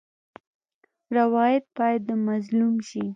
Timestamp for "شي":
2.89-3.05